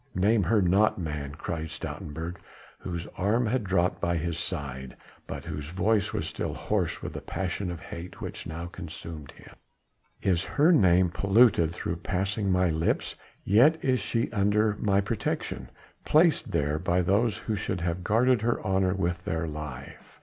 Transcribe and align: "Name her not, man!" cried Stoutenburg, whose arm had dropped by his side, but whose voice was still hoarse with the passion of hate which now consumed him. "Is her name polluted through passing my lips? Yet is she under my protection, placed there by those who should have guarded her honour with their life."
"Name 0.15 0.41
her 0.41 0.63
not, 0.63 0.97
man!" 0.97 1.35
cried 1.35 1.67
Stoutenburg, 1.69 2.37
whose 2.79 3.05
arm 3.19 3.45
had 3.45 3.63
dropped 3.63 4.01
by 4.01 4.17
his 4.17 4.39
side, 4.39 4.95
but 5.27 5.45
whose 5.45 5.67
voice 5.67 6.11
was 6.11 6.27
still 6.27 6.55
hoarse 6.55 7.03
with 7.03 7.13
the 7.13 7.21
passion 7.21 7.69
of 7.69 7.79
hate 7.79 8.19
which 8.19 8.47
now 8.47 8.65
consumed 8.65 9.29
him. 9.33 9.53
"Is 10.23 10.43
her 10.43 10.71
name 10.71 11.09
polluted 11.11 11.71
through 11.75 11.97
passing 11.97 12.51
my 12.51 12.71
lips? 12.71 13.13
Yet 13.45 13.77
is 13.85 13.99
she 13.99 14.31
under 14.31 14.75
my 14.79 15.01
protection, 15.01 15.69
placed 16.03 16.51
there 16.51 16.79
by 16.79 17.03
those 17.03 17.37
who 17.37 17.55
should 17.55 17.81
have 17.81 18.03
guarded 18.03 18.41
her 18.41 18.59
honour 18.65 18.95
with 18.95 19.23
their 19.25 19.45
life." 19.45 20.17